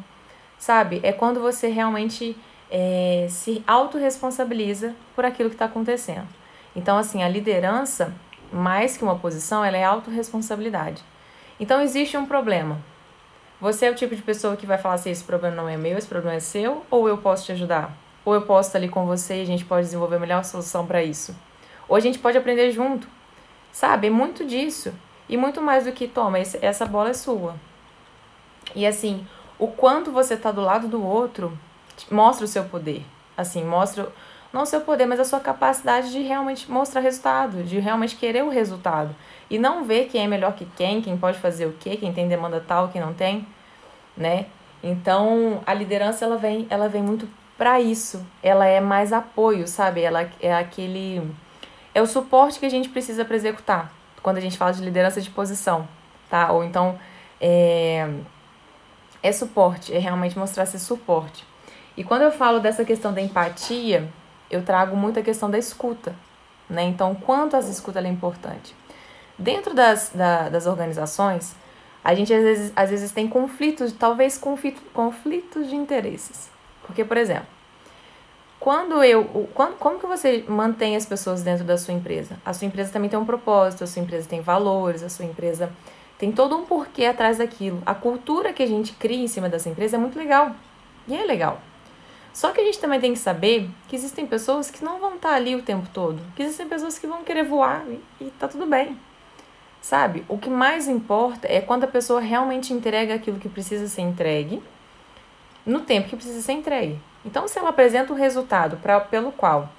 sabe? 0.58 1.00
É 1.02 1.12
quando 1.12 1.40
você 1.40 1.68
realmente 1.68 2.36
é, 2.70 3.26
se 3.30 3.62
autorresponsabiliza 3.66 4.94
por 5.14 5.24
aquilo 5.24 5.48
que 5.48 5.54
está 5.54 5.66
acontecendo. 5.66 6.26
Então, 6.74 6.96
assim, 6.98 7.22
a 7.22 7.28
liderança 7.28 8.12
mais 8.52 8.96
que 8.96 9.04
uma 9.04 9.16
posição, 9.16 9.64
ela 9.64 9.76
é 9.76 9.84
autorresponsabilidade. 9.84 11.02
Então 11.58 11.80
existe 11.80 12.16
um 12.16 12.26
problema. 12.26 12.78
Você 13.60 13.86
é 13.86 13.90
o 13.90 13.94
tipo 13.94 14.14
de 14.14 14.22
pessoa 14.22 14.56
que 14.56 14.66
vai 14.66 14.78
falar 14.78 14.94
assim: 14.96 15.10
esse 15.10 15.24
problema 15.24 15.56
não 15.56 15.68
é 15.68 15.76
meu, 15.76 15.96
esse 15.96 16.06
problema 16.06 16.36
é 16.36 16.40
seu, 16.40 16.84
ou 16.90 17.08
eu 17.08 17.18
posso 17.18 17.46
te 17.46 17.52
ajudar? 17.52 17.96
Ou 18.24 18.34
eu 18.34 18.42
posso 18.42 18.68
estar 18.68 18.78
ali 18.78 18.88
com 18.88 19.06
você 19.06 19.36
e 19.36 19.42
a 19.42 19.46
gente 19.46 19.64
pode 19.64 19.86
desenvolver 19.86 20.16
a 20.16 20.20
melhor 20.20 20.44
solução 20.44 20.86
para 20.86 21.02
isso? 21.02 21.34
Ou 21.88 21.96
a 21.96 22.00
gente 22.00 22.18
pode 22.18 22.36
aprender 22.36 22.70
junto. 22.72 23.08
Sabe? 23.72 24.08
É 24.08 24.10
muito 24.10 24.44
disso. 24.44 24.92
E 25.28 25.36
muito 25.36 25.60
mais 25.60 25.84
do 25.84 25.92
que, 25.92 26.06
toma, 26.06 26.38
essa 26.38 26.86
bola 26.86 27.10
é 27.10 27.14
sua. 27.14 27.56
E 28.74 28.86
assim, 28.86 29.26
o 29.58 29.68
quanto 29.68 30.10
você 30.12 30.34
está 30.34 30.50
do 30.52 30.60
lado 30.60 30.88
do 30.88 31.04
outro 31.04 31.56
mostra 32.10 32.44
o 32.44 32.48
seu 32.48 32.64
poder. 32.64 33.04
Assim, 33.36 33.64
mostra 33.64 34.08
não 34.52 34.64
seu 34.64 34.80
poder, 34.80 35.06
mas 35.06 35.20
a 35.20 35.24
sua 35.24 35.40
capacidade 35.40 36.10
de 36.10 36.20
realmente 36.22 36.70
mostrar 36.70 37.00
resultado, 37.00 37.62
de 37.62 37.78
realmente 37.78 38.16
querer 38.16 38.44
o 38.44 38.48
resultado. 38.48 39.14
E 39.50 39.58
não 39.58 39.84
ver 39.84 40.06
quem 40.06 40.24
é 40.24 40.26
melhor 40.26 40.54
que 40.54 40.64
quem, 40.76 41.02
quem 41.02 41.16
pode 41.16 41.38
fazer 41.38 41.66
o 41.66 41.72
quê, 41.72 41.96
quem 41.96 42.12
tem 42.12 42.28
demanda 42.28 42.62
tal, 42.66 42.88
quem 42.88 43.00
não 43.00 43.12
tem, 43.12 43.46
né? 44.16 44.46
Então, 44.82 45.62
a 45.66 45.74
liderança 45.74 46.24
ela 46.24 46.36
vem, 46.36 46.66
ela 46.70 46.88
vem 46.88 47.02
muito 47.02 47.28
para 47.56 47.80
isso. 47.80 48.24
Ela 48.42 48.66
é 48.66 48.80
mais 48.80 49.12
apoio, 49.12 49.66
sabe? 49.66 50.02
Ela 50.02 50.28
é 50.40 50.54
aquele 50.54 51.34
é 51.94 52.02
o 52.02 52.06
suporte 52.06 52.60
que 52.60 52.66
a 52.66 52.70
gente 52.70 52.90
precisa 52.90 53.24
para 53.24 53.36
executar. 53.36 53.90
Quando 54.22 54.36
a 54.36 54.40
gente 54.40 54.58
fala 54.58 54.72
de 54.72 54.82
liderança 54.82 55.20
de 55.20 55.30
posição, 55.30 55.88
tá? 56.28 56.52
Ou 56.52 56.62
então 56.64 56.98
é 57.40 58.08
é 59.22 59.32
suporte, 59.32 59.92
é 59.92 59.98
realmente 59.98 60.38
mostrar 60.38 60.64
esse 60.64 60.78
suporte. 60.78 61.44
E 61.96 62.04
quando 62.04 62.22
eu 62.22 62.30
falo 62.30 62.60
dessa 62.60 62.84
questão 62.84 63.12
da 63.12 63.20
empatia, 63.20 64.08
eu 64.50 64.62
trago 64.64 64.96
muito 64.96 65.18
a 65.18 65.22
questão 65.22 65.50
da 65.50 65.58
escuta, 65.58 66.14
né? 66.68 66.82
Então, 66.84 67.14
quanto 67.14 67.56
essa 67.56 67.70
escuta 67.70 68.00
é 68.00 68.08
importante. 68.08 68.74
Dentro 69.38 69.74
das, 69.74 70.10
da, 70.14 70.48
das 70.48 70.66
organizações, 70.66 71.54
a 72.02 72.14
gente 72.14 72.32
às 72.32 72.42
vezes, 72.42 72.72
às 72.74 72.90
vezes 72.90 73.12
tem 73.12 73.28
conflitos, 73.28 73.92
talvez 73.92 74.38
conflito, 74.38 74.80
conflitos 74.92 75.68
de 75.68 75.76
interesses. 75.76 76.48
Porque, 76.86 77.04
por 77.04 77.16
exemplo, 77.16 77.46
quando 78.58 79.02
eu. 79.02 79.24
Quando, 79.54 79.76
como 79.76 79.98
que 79.98 80.06
você 80.06 80.44
mantém 80.48 80.96
as 80.96 81.04
pessoas 81.04 81.42
dentro 81.42 81.64
da 81.64 81.76
sua 81.76 81.92
empresa? 81.92 82.36
A 82.44 82.52
sua 82.52 82.66
empresa 82.66 82.92
também 82.92 83.10
tem 83.10 83.18
um 83.18 83.24
propósito, 83.24 83.84
a 83.84 83.86
sua 83.86 84.02
empresa 84.02 84.28
tem 84.28 84.40
valores, 84.40 85.02
a 85.02 85.08
sua 85.08 85.24
empresa 85.24 85.70
tem 86.18 86.32
todo 86.32 86.56
um 86.56 86.64
porquê 86.64 87.04
atrás 87.04 87.38
daquilo. 87.38 87.82
A 87.84 87.94
cultura 87.94 88.52
que 88.52 88.62
a 88.62 88.66
gente 88.66 88.92
cria 88.94 89.22
em 89.22 89.28
cima 89.28 89.48
dessa 89.48 89.68
empresa 89.68 89.96
é 89.96 90.00
muito 90.00 90.18
legal. 90.18 90.52
E 91.06 91.14
é 91.14 91.24
legal. 91.24 91.60
Só 92.36 92.52
que 92.52 92.60
a 92.60 92.64
gente 92.64 92.78
também 92.78 93.00
tem 93.00 93.14
que 93.14 93.18
saber 93.18 93.66
que 93.88 93.96
existem 93.96 94.26
pessoas 94.26 94.70
que 94.70 94.84
não 94.84 95.00
vão 95.00 95.14
estar 95.14 95.32
ali 95.32 95.56
o 95.56 95.62
tempo 95.62 95.88
todo. 95.90 96.20
Que 96.36 96.42
existem 96.42 96.68
pessoas 96.68 96.98
que 96.98 97.06
vão 97.06 97.24
querer 97.24 97.44
voar 97.44 97.82
e, 97.88 97.98
e 98.20 98.30
tá 98.38 98.46
tudo 98.46 98.66
bem. 98.66 98.94
Sabe? 99.80 100.22
O 100.28 100.36
que 100.36 100.50
mais 100.50 100.86
importa 100.86 101.50
é 101.50 101.62
quando 101.62 101.84
a 101.84 101.86
pessoa 101.86 102.20
realmente 102.20 102.74
entrega 102.74 103.14
aquilo 103.14 103.38
que 103.38 103.48
precisa 103.48 103.88
ser 103.88 104.02
entregue 104.02 104.62
no 105.64 105.80
tempo 105.80 106.10
que 106.10 106.16
precisa 106.16 106.42
ser 106.42 106.52
entregue. 106.52 107.00
Então, 107.24 107.48
se 107.48 107.58
ela 107.58 107.70
apresenta 107.70 108.12
o 108.12 108.16
resultado 108.16 108.76
pra, 108.82 109.00
pelo 109.00 109.32
qual, 109.32 109.70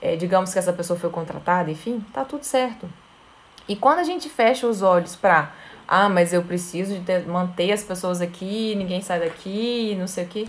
é, 0.00 0.14
digamos 0.14 0.52
que 0.52 0.60
essa 0.60 0.72
pessoa 0.72 0.96
foi 0.96 1.10
contratada, 1.10 1.72
enfim, 1.72 2.06
tá 2.12 2.24
tudo 2.24 2.44
certo. 2.44 2.88
E 3.66 3.74
quando 3.74 3.98
a 3.98 4.04
gente 4.04 4.28
fecha 4.28 4.68
os 4.68 4.80
olhos 4.80 5.16
para, 5.16 5.52
ah, 5.88 6.08
mas 6.08 6.32
eu 6.32 6.44
preciso 6.44 6.94
de 6.94 7.00
ter, 7.00 7.26
manter 7.26 7.72
as 7.72 7.82
pessoas 7.82 8.20
aqui, 8.20 8.76
ninguém 8.76 9.02
sai 9.02 9.18
daqui, 9.18 9.96
não 9.98 10.06
sei 10.06 10.24
o 10.24 10.28
quê, 10.28 10.46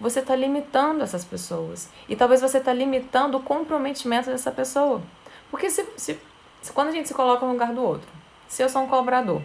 você 0.00 0.20
está 0.20 0.36
limitando 0.36 1.02
essas 1.02 1.24
pessoas. 1.24 1.88
E 2.08 2.16
talvez 2.16 2.40
você 2.40 2.58
está 2.58 2.72
limitando 2.72 3.38
o 3.38 3.42
comprometimento 3.42 4.30
dessa 4.30 4.50
pessoa. 4.50 5.02
Porque 5.50 5.70
se, 5.70 5.86
se, 5.96 6.18
se, 6.62 6.72
quando 6.72 6.88
a 6.88 6.92
gente 6.92 7.08
se 7.08 7.14
coloca 7.14 7.46
no 7.46 7.52
lugar 7.52 7.72
do 7.72 7.82
outro, 7.82 8.08
se 8.48 8.62
eu 8.62 8.68
sou 8.68 8.82
um 8.82 8.88
cobrador, 8.88 9.42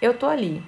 eu 0.00 0.16
tô 0.16 0.26
ali. 0.26 0.62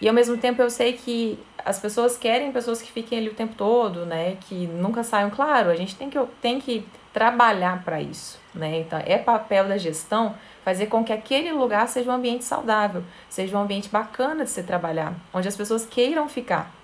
E 0.00 0.08
ao 0.08 0.14
mesmo 0.14 0.36
tempo 0.36 0.60
eu 0.60 0.68
sei 0.68 0.92
que 0.92 1.38
as 1.64 1.78
pessoas 1.78 2.16
querem 2.16 2.52
pessoas 2.52 2.82
que 2.82 2.92
fiquem 2.92 3.18
ali 3.18 3.28
o 3.28 3.34
tempo 3.34 3.54
todo, 3.56 4.04
né? 4.04 4.36
Que 4.42 4.66
nunca 4.66 5.02
saiam. 5.02 5.30
Claro, 5.30 5.70
a 5.70 5.76
gente 5.76 5.96
tem 5.96 6.10
que, 6.10 6.18
tem 6.40 6.60
que 6.60 6.86
trabalhar 7.12 7.82
para 7.82 8.00
isso, 8.00 8.38
né? 8.54 8.80
Então 8.80 9.02
é 9.04 9.16
papel 9.16 9.66
da 9.66 9.78
gestão 9.78 10.34
fazer 10.62 10.86
com 10.86 11.02
que 11.02 11.12
aquele 11.12 11.50
lugar 11.52 11.88
seja 11.88 12.10
um 12.10 12.14
ambiente 12.14 12.44
saudável, 12.44 13.02
seja 13.28 13.56
um 13.56 13.62
ambiente 13.62 13.88
bacana 13.88 14.44
de 14.44 14.50
se 14.50 14.62
trabalhar, 14.64 15.14
onde 15.32 15.48
as 15.48 15.56
pessoas 15.56 15.86
queiram 15.86 16.28
ficar. 16.28 16.75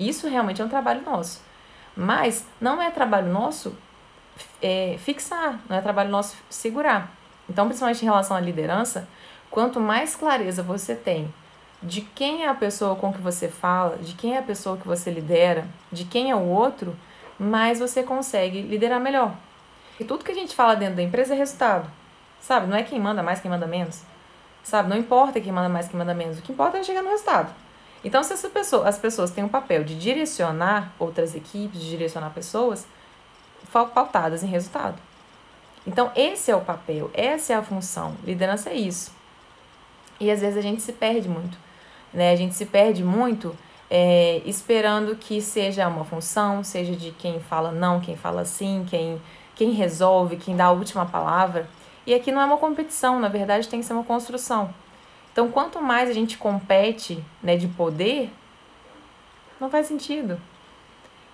Isso 0.00 0.26
realmente 0.28 0.60
é 0.60 0.64
um 0.64 0.68
trabalho 0.68 1.02
nosso. 1.02 1.40
Mas 1.96 2.44
não 2.60 2.82
é 2.82 2.90
trabalho 2.90 3.32
nosso 3.32 3.76
é, 4.60 4.96
fixar, 4.98 5.60
não 5.68 5.76
é 5.76 5.80
trabalho 5.80 6.10
nosso 6.10 6.36
segurar. 6.48 7.12
Então, 7.48 7.66
principalmente 7.66 8.02
em 8.02 8.06
relação 8.06 8.36
à 8.36 8.40
liderança, 8.40 9.06
Quanto 9.50 9.80
mais 9.80 10.14
clareza 10.14 10.62
você 10.62 10.94
tem 10.94 11.32
de 11.82 12.02
quem 12.02 12.44
é 12.44 12.48
a 12.48 12.54
pessoa 12.54 12.94
com 12.94 13.12
que 13.12 13.20
você 13.20 13.48
fala, 13.48 13.96
de 13.96 14.14
quem 14.14 14.36
é 14.36 14.38
a 14.38 14.42
pessoa 14.42 14.76
que 14.76 14.86
você 14.86 15.10
lidera, 15.10 15.66
de 15.90 16.04
quem 16.04 16.30
é 16.30 16.36
o 16.36 16.46
outro, 16.46 16.94
mais 17.38 17.80
você 17.80 18.02
consegue 18.02 18.62
liderar 18.62 19.00
melhor. 19.00 19.34
E 19.98 20.04
tudo 20.04 20.24
que 20.24 20.30
a 20.30 20.34
gente 20.34 20.54
fala 20.54 20.76
dentro 20.76 20.96
da 20.96 21.02
empresa 21.02 21.34
é 21.34 21.36
resultado. 21.36 21.90
Sabe? 22.40 22.68
Não 22.68 22.76
é 22.76 22.82
quem 22.82 23.00
manda 23.00 23.22
mais, 23.22 23.40
quem 23.40 23.50
manda 23.50 23.66
menos. 23.66 24.02
Sabe? 24.62 24.88
Não 24.88 24.96
importa 24.96 25.40
quem 25.40 25.52
manda 25.52 25.68
mais, 25.68 25.88
quem 25.88 25.98
manda 25.98 26.14
menos. 26.14 26.38
O 26.38 26.42
que 26.42 26.52
importa 26.52 26.78
é 26.78 26.84
chegar 26.84 27.02
no 27.02 27.10
resultado. 27.10 27.52
Então, 28.04 28.22
se 28.22 28.32
essa 28.32 28.48
pessoa, 28.48 28.88
as 28.88 28.98
pessoas 28.98 29.30
têm 29.30 29.44
o 29.44 29.46
um 29.46 29.50
papel 29.50 29.84
de 29.84 29.94
direcionar 29.94 30.92
outras 30.98 31.34
equipes, 31.34 31.80
de 31.80 31.90
direcionar 31.90 32.30
pessoas, 32.30 32.86
pautadas 33.72 34.42
em 34.42 34.46
resultado. 34.46 34.98
Então, 35.86 36.10
esse 36.14 36.50
é 36.50 36.56
o 36.56 36.60
papel, 36.60 37.10
essa 37.12 37.52
é 37.52 37.56
a 37.56 37.62
função. 37.62 38.14
Liderança 38.24 38.70
é 38.70 38.74
isso. 38.74 39.12
E 40.18 40.30
às 40.30 40.40
vezes 40.40 40.56
a 40.56 40.60
gente 40.60 40.82
se 40.82 40.92
perde 40.92 41.28
muito, 41.28 41.56
né? 42.12 42.32
A 42.32 42.36
gente 42.36 42.54
se 42.54 42.66
perde 42.66 43.02
muito 43.02 43.56
é, 43.90 44.42
esperando 44.44 45.16
que 45.16 45.40
seja 45.40 45.88
uma 45.88 46.04
função, 46.04 46.62
seja 46.62 46.94
de 46.94 47.10
quem 47.12 47.40
fala 47.40 47.72
não, 47.72 48.00
quem 48.00 48.16
fala 48.16 48.44
sim, 48.44 48.86
quem, 48.88 49.20
quem 49.56 49.72
resolve, 49.72 50.36
quem 50.36 50.54
dá 50.54 50.66
a 50.66 50.70
última 50.70 51.06
palavra. 51.06 51.68
E 52.06 52.14
aqui 52.14 52.30
não 52.30 52.40
é 52.40 52.44
uma 52.44 52.58
competição, 52.58 53.18
na 53.18 53.28
verdade 53.28 53.68
tem 53.68 53.80
que 53.80 53.86
ser 53.86 53.94
uma 53.94 54.04
construção. 54.04 54.72
Então, 55.32 55.50
quanto 55.50 55.80
mais 55.80 56.08
a 56.08 56.12
gente 56.12 56.36
compete 56.36 57.24
né, 57.42 57.56
de 57.56 57.68
poder, 57.68 58.30
não 59.60 59.70
faz 59.70 59.86
sentido. 59.86 60.40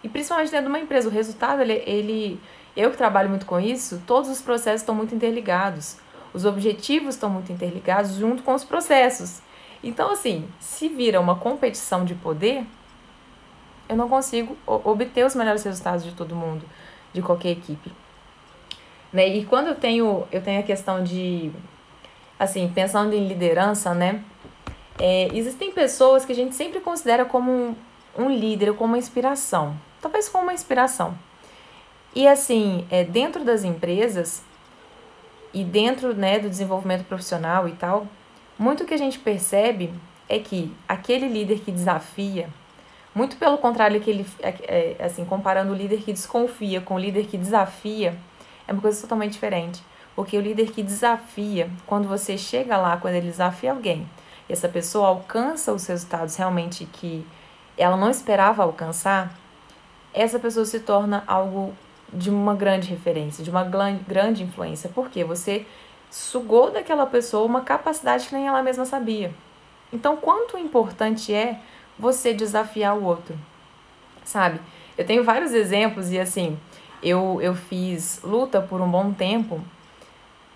E 0.03 0.09
principalmente 0.09 0.51
dentro 0.51 0.67
de 0.67 0.71
uma 0.71 0.79
empresa, 0.79 1.09
o 1.09 1.13
resultado, 1.13 1.63
ele, 1.63 1.83
ele 1.87 2.41
eu 2.77 2.91
que 2.91 2.97
trabalho 2.97 3.31
muito 3.31 3.47
com 3.47 3.59
isso, 3.59 4.03
todos 4.07 4.29
os 4.29 4.43
processos 4.43 4.83
estão 4.83 4.95
muito 4.95 5.15
interligados. 5.15 5.97
Os 6.35 6.45
objetivos 6.45 7.15
estão 7.15 7.31
muito 7.31 7.51
interligados 7.51 8.17
junto 8.17 8.43
com 8.43 8.55
os 8.55 8.65
processos. 8.65 9.41
Então, 9.83 10.11
assim, 10.11 10.47
se 10.61 10.89
vira 10.89 11.21
uma 11.21 11.37
competição 11.37 12.05
de 12.05 12.15
poder, 12.15 12.67
eu 13.89 13.97
não 13.97 14.09
consigo 14.09 14.57
obter 14.67 15.25
os 15.25 15.35
melhores 15.35 15.63
resultados 15.63 16.05
de 16.05 16.13
todo 16.13 16.35
mundo, 16.35 16.65
de 17.13 17.23
qualquer 17.23 17.51
equipe. 17.53 17.91
Né? 19.13 19.29
E 19.29 19.45
quando 19.47 19.69
eu 19.69 19.75
tenho, 19.75 20.27
eu 20.31 20.43
tenho 20.43 20.61
a 20.61 20.63
questão 20.63 21.03
de, 21.03 21.51
assim, 22.39 22.71
pensando 22.75 23.15
em 23.15 23.27
liderança, 23.27 23.95
né? 23.95 24.23
É, 24.99 25.29
existem 25.35 25.73
pessoas 25.73 26.25
que 26.25 26.33
a 26.33 26.35
gente 26.35 26.55
sempre 26.55 26.81
considera 26.81 27.25
como 27.25 27.51
um, 27.51 27.77
um 28.17 28.31
líder, 28.31 28.73
como 28.75 28.93
uma 28.93 28.99
inspiração. 28.99 29.77
Talvez 30.01 30.29
como 30.29 30.45
uma 30.45 30.55
inspiração. 30.55 31.17
E 32.15 32.27
assim, 32.27 32.87
é, 32.91 33.05
dentro 33.05 33.45
das 33.45 33.63
empresas, 33.63 34.43
e 35.53 35.65
dentro 35.65 36.15
né, 36.15 36.39
do 36.39 36.49
desenvolvimento 36.49 37.05
profissional 37.05 37.69
e 37.69 37.73
tal, 37.73 38.07
muito 38.59 38.85
que 38.85 38.95
a 38.95 38.99
gente 38.99 39.19
percebe 39.19 39.93
é 40.29 40.39
que 40.39 40.71
aquele 40.89 41.29
líder 41.29 41.61
que 41.61 41.71
desafia, 41.71 42.49
muito 43.15 43.37
pelo 43.37 43.57
contrário 43.57 44.01
que 44.01 44.11
ele, 44.11 44.27
é, 44.43 44.97
é, 44.99 45.05
assim, 45.05 45.25
comparando 45.25 45.73
o 45.73 45.75
líder 45.75 46.03
que 46.03 46.13
desconfia 46.13 46.81
com 46.81 46.95
o 46.97 46.99
líder 46.99 47.27
que 47.27 47.39
desafia, 47.39 48.19
é 48.69 48.73
uma 48.73 48.83
coisa 48.83 49.01
totalmente 49.01 49.33
diferente. 49.33 49.83
Porque 50.17 50.37
o 50.37 50.41
líder 50.41 50.73
que 50.73 50.83
desafia, 50.83 51.71
quando 51.87 52.09
você 52.09 52.39
chega 52.39 52.79
lá, 52.79 52.97
quando 52.97 53.15
ele 53.15 53.29
desafia 53.29 53.71
alguém, 53.71 54.09
e 54.49 54.53
essa 54.53 54.69
pessoa 54.69 55.09
alcança 55.09 55.75
os 55.75 55.87
resultados 55.87 56.35
realmente 56.37 56.87
que 56.87 57.25
ela 57.77 57.99
não 57.99 58.11
esperava 58.11 58.63
alcançar, 58.63 59.37
essa 60.15 60.39
pessoa 60.39 60.65
se 60.65 60.81
torna 60.81 61.23
algo 61.27 61.75
de 62.11 62.31
uma 62.31 62.55
grande 62.55 62.89
referência, 62.89 63.45
de 63.45 63.51
uma 63.51 63.63
grande 63.63 64.43
influência, 64.43 64.91
porque 64.95 65.23
você 65.23 65.67
sugou 66.11 66.71
daquela 66.71 67.05
pessoa 67.05 67.45
uma 67.45 67.61
capacidade 67.61 68.27
que 68.27 68.35
nem 68.35 68.47
ela 68.47 68.63
mesma 68.63 68.87
sabia. 68.87 69.35
Então, 69.93 70.17
quanto 70.17 70.57
importante 70.57 71.35
é 71.35 71.61
você 71.99 72.33
desafiar 72.33 72.97
o 72.97 73.05
outro, 73.05 73.39
sabe? 74.25 74.61
Eu 74.97 75.05
tenho 75.05 75.23
vários 75.23 75.53
exemplos 75.53 76.11
e 76.11 76.19
assim, 76.19 76.59
eu, 77.03 77.39
eu 77.43 77.55
fiz 77.55 78.21
luta 78.23 78.63
por 78.63 78.81
um 78.81 78.91
bom 78.91 79.13
tempo 79.13 79.61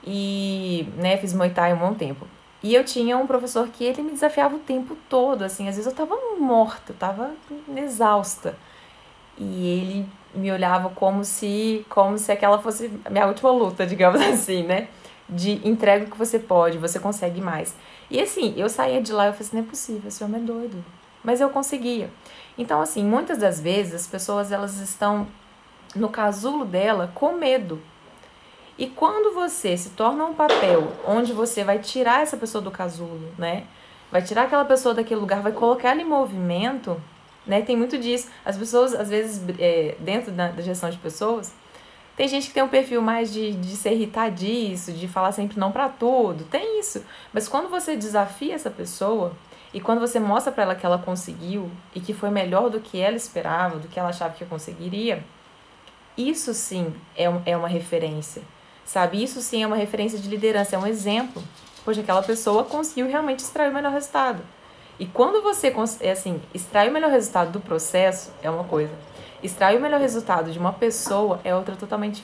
e, 0.04 0.88
né, 0.96 1.16
fiz 1.16 1.32
Muay 1.32 1.50
Thai 1.50 1.72
um 1.74 1.78
bom 1.78 1.94
tempo. 1.94 2.26
E 2.62 2.74
eu 2.74 2.84
tinha 2.84 3.16
um 3.16 3.26
professor 3.26 3.68
que 3.68 3.84
ele 3.84 4.02
me 4.02 4.10
desafiava 4.12 4.56
o 4.56 4.58
tempo 4.58 4.96
todo, 5.08 5.42
assim, 5.42 5.68
às 5.68 5.76
vezes 5.76 5.90
eu 5.90 5.96
tava 5.96 6.16
morta, 6.38 6.92
eu 6.92 6.96
tava 6.96 7.30
exausta. 7.76 8.56
E 9.38 9.66
ele 9.66 10.06
me 10.34 10.52
olhava 10.52 10.90
como 10.90 11.24
se 11.24 11.84
como 11.88 12.18
se 12.18 12.30
aquela 12.30 12.58
fosse 12.58 12.90
a 13.04 13.10
minha 13.10 13.26
última 13.26 13.50
luta, 13.50 13.86
digamos 13.86 14.20
assim, 14.20 14.62
né? 14.64 14.88
De 15.28 15.66
entrega 15.66 16.04
o 16.04 16.10
que 16.10 16.18
você 16.18 16.38
pode, 16.38 16.76
você 16.78 16.98
consegue 16.98 17.40
mais. 17.40 17.74
E 18.10 18.20
assim, 18.20 18.54
eu 18.56 18.68
saía 18.68 19.00
de 19.00 19.12
lá 19.12 19.26
e 19.26 19.28
eu 19.28 19.32
falei 19.32 19.46
assim, 19.48 19.56
não 19.56 19.64
é 19.64 19.66
possível, 19.68 20.08
esse 20.08 20.22
homem 20.24 20.42
é 20.42 20.44
doido. 20.44 20.84
mas 21.24 21.40
eu 21.40 21.48
conseguia. 21.50 22.10
Então, 22.58 22.80
assim, 22.80 23.04
muitas 23.04 23.38
das 23.38 23.60
vezes 23.60 23.94
as 23.94 24.06
pessoas 24.06 24.52
elas 24.52 24.78
estão 24.80 25.26
no 25.94 26.08
casulo 26.08 26.64
dela 26.64 27.10
com 27.14 27.32
medo. 27.32 27.80
E 28.80 28.86
quando 28.86 29.34
você 29.34 29.76
se 29.76 29.90
torna 29.90 30.24
um 30.24 30.32
papel 30.32 30.90
onde 31.06 31.34
você 31.34 31.62
vai 31.62 31.78
tirar 31.80 32.22
essa 32.22 32.34
pessoa 32.34 32.62
do 32.62 32.70
casulo, 32.70 33.30
né? 33.36 33.64
Vai 34.10 34.22
tirar 34.22 34.44
aquela 34.44 34.64
pessoa 34.64 34.94
daquele 34.94 35.20
lugar, 35.20 35.42
vai 35.42 35.52
colocar 35.52 35.90
ela 35.90 36.00
em 36.00 36.04
movimento, 36.06 36.98
né? 37.46 37.60
Tem 37.60 37.76
muito 37.76 37.98
disso. 37.98 38.30
As 38.42 38.56
pessoas, 38.56 38.94
às 38.94 39.10
vezes, 39.10 39.44
é, 39.58 39.96
dentro 40.00 40.32
da, 40.32 40.48
da 40.48 40.62
gestão 40.62 40.88
de 40.88 40.96
pessoas, 40.96 41.52
tem 42.16 42.26
gente 42.26 42.48
que 42.48 42.54
tem 42.54 42.62
um 42.62 42.68
perfil 42.68 43.02
mais 43.02 43.30
de, 43.30 43.52
de 43.52 43.76
ser 43.76 43.92
irritadiço, 43.92 44.92
de 44.92 45.06
falar 45.06 45.32
sempre 45.32 45.60
não 45.60 45.70
para 45.70 45.90
tudo. 45.90 46.44
Tem 46.44 46.80
isso. 46.80 47.04
Mas 47.34 47.46
quando 47.46 47.68
você 47.68 47.94
desafia 47.94 48.54
essa 48.54 48.70
pessoa 48.70 49.34
e 49.74 49.80
quando 49.80 50.00
você 50.00 50.18
mostra 50.18 50.50
para 50.50 50.62
ela 50.62 50.74
que 50.74 50.86
ela 50.86 50.96
conseguiu 50.96 51.70
e 51.94 52.00
que 52.00 52.14
foi 52.14 52.30
melhor 52.30 52.70
do 52.70 52.80
que 52.80 52.98
ela 52.98 53.14
esperava, 53.14 53.78
do 53.78 53.88
que 53.88 54.00
ela 54.00 54.08
achava 54.08 54.32
que 54.32 54.46
conseguiria, 54.46 55.22
isso 56.16 56.54
sim 56.54 56.94
é, 57.14 57.24
é 57.44 57.54
uma 57.54 57.68
referência. 57.68 58.40
Sabe? 58.90 59.22
Isso 59.22 59.40
sim 59.40 59.62
é 59.62 59.66
uma 59.68 59.76
referência 59.76 60.18
de 60.18 60.28
liderança, 60.28 60.74
é 60.74 60.78
um 60.78 60.84
exemplo. 60.84 61.40
Poxa, 61.84 62.00
aquela 62.00 62.24
pessoa 62.24 62.64
conseguiu 62.64 63.06
realmente 63.06 63.38
extrair 63.38 63.70
o 63.70 63.72
melhor 63.72 63.92
resultado. 63.92 64.42
E 64.98 65.06
quando 65.06 65.40
você, 65.40 65.72
é 66.00 66.10
assim, 66.10 66.42
extrai 66.52 66.88
o 66.88 66.92
melhor 66.92 67.08
resultado 67.08 67.52
do 67.52 67.60
processo, 67.60 68.32
é 68.42 68.50
uma 68.50 68.64
coisa. 68.64 68.90
Extrair 69.44 69.78
o 69.78 69.80
melhor 69.80 70.00
resultado 70.00 70.50
de 70.50 70.58
uma 70.58 70.72
pessoa 70.72 71.38
é 71.44 71.54
outra 71.54 71.76
totalmente 71.76 72.18